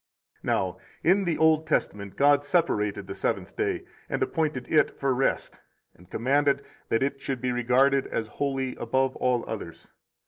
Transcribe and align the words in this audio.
80 0.39 0.39
Now, 0.47 0.77
in 1.03 1.25
the 1.25 1.37
Old 1.37 1.67
Testament, 1.67 2.15
God 2.15 2.43
separated 2.43 3.05
the 3.05 3.13
seventh 3.13 3.55
day, 3.55 3.83
and 4.09 4.23
appointed 4.23 4.67
it 4.67 4.99
for 4.99 5.13
rest, 5.13 5.59
and 5.93 6.09
commanded 6.09 6.63
that 6.89 7.03
it 7.03 7.21
should 7.21 7.39
be 7.39 7.51
regarded 7.51 8.07
as 8.07 8.25
holy 8.27 8.75
above 8.77 9.15
all 9.17 9.47
others. 9.47 9.89